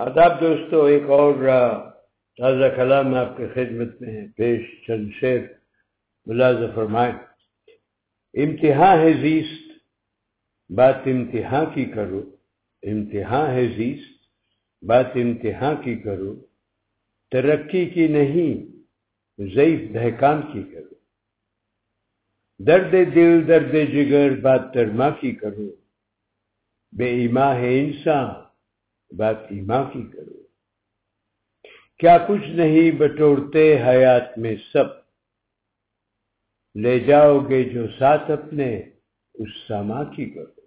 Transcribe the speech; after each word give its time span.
آداب 0.00 0.40
دوستو، 0.40 0.84
ایک 0.84 1.02
اور 1.02 1.34
تازہ 2.38 2.76
کلام 2.76 3.14
آپ 3.14 3.36
کے 3.36 3.48
خدمت 3.54 4.02
میں 4.02 4.12
ہے۔ 4.12 4.26
پیش 4.36 4.86
چند 4.86 5.08
شیر 5.20 5.40
ملاز 6.26 6.56
فرمائے 6.74 7.12
امتحان 8.44 8.98
ہے 8.98 9.12
زیست، 9.12 9.70
بات 10.72 10.94
امتحان 11.06 11.64
کی 11.74 11.84
کرو۔ 11.84 12.36
امتحان 12.82 13.50
ہے 13.50 13.66
زیست، 13.76 14.22
بات 14.84 15.06
امتحان 15.14 15.74
کی 15.84 15.96
کرو۔ 15.96 16.34
ترقی 17.30 17.86
کی 17.86 18.08
نہیں، 18.08 18.54
ضعیف 19.54 19.94
دہکان 19.94 20.40
کی 20.52 20.62
کرو۔ 20.62 20.94
درد 22.58 23.14
دل، 23.14 23.48
درد 23.48 23.72
جگر، 23.72 24.40
بات 24.40 24.74
ترما 24.74 25.10
کی 25.10 25.32
کرو۔ 25.32 25.76
بے 26.92 27.06
ایما 27.06 27.54
ہے 27.54 27.80
انسان 27.80 28.47
بات 29.10 29.36
ایما 29.50 29.82
کی 29.82 30.02
کرو۔ 30.12 30.42
کیا 31.98 32.18
کچھ 32.28 32.48
نہیں 32.48 32.90
بٹورتے 32.90 33.82
حیات 33.82 34.38
میں 34.38 34.56
سب۔ 34.72 34.84
لے 36.74 37.00
جاؤ 37.00 37.38
گے 37.38 37.64
جو 37.64 37.86
ساتھ 37.98 38.30
اپنے، 38.30 38.82
اس 39.34 39.48
ساما 39.68 40.04
کی 40.04 40.30
کرو۔ 40.30 40.60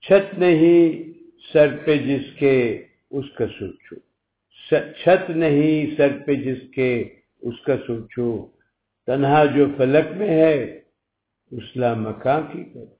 چھت 0.00 0.38
نہیں 0.38 1.12
سر 1.52 1.76
پہ 1.86 1.96
جس 1.96 2.38
کے 2.38 2.84
اس 3.10 3.24
کا 3.38 3.44
سوچو 3.58 3.96
چھت 5.02 5.30
نہیں 5.30 5.96
سر 5.96 6.18
پہ 6.26 6.34
جس 6.34 6.58
کے 6.74 7.14
اس 7.40 7.60
کا 7.60 7.76
سوچو 7.86 8.46
تنہا 9.06 9.44
جو 9.44 9.66
فلک 9.76 10.12
میں 10.16 10.28
ہے 10.28 10.80
اسلح 11.50 11.94
مکان 11.94 12.42
کی 12.52 12.64
کرو۔ 12.64 12.96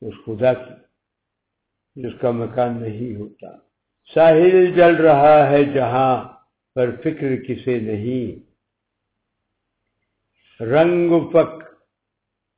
اس 0.00 0.14
خدا 0.26 0.54
کی۔ 0.54 0.93
جس 1.96 2.12
کا 2.20 2.30
مکان 2.30 2.82
نہیں 2.82 3.16
ہوتا۔ 3.16 3.58
ساحل 4.14 4.66
جل 4.66 4.94
رہا 4.94 5.50
ہے 5.50 5.64
جہاں، 5.64 6.28
پر 6.74 6.96
فکر 6.96 7.36
کسے 7.36 7.80
نہیں۔ 7.80 8.52
رنگ 10.62 11.30
پک 11.32 11.64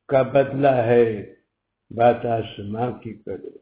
کا 0.09 0.23
بدلہ 0.23 0.69
ہے 0.69 1.35
بات 1.91 2.27
آسماں 2.27 2.91
کی 2.93 3.15
کرو 3.15 3.59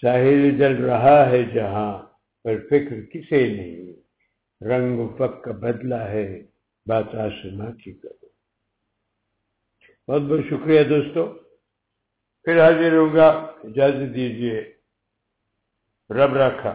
ساحل 0.00 0.58
جل 0.58 0.84
رہا 0.84 1.30
ہے 1.30 1.42
جہاں، 1.42 2.02
پر 2.42 2.58
فکر 2.66 3.00
کسے 3.02 3.48
نہیں۔ 3.56 3.92
رنگ 4.64 5.08
پک 5.08 5.44
کا 5.44 5.52
بدلہ 5.52 5.94
ہے 5.94 6.42
بات 6.86 7.14
آسماں 7.14 7.72
کی 7.72 7.92
کرو 7.92 8.26
بہت 10.08 10.22
بہت 10.22 10.40
شکریہ 10.50 10.82
دوستو۔ 10.82 11.47
پھر 12.48 12.60
حاضر 12.64 12.92
ہوگا 12.96 13.26
اجازت 13.64 14.14
دیجیے 14.14 14.60
رب 16.10 16.36
رکھا 16.36 16.72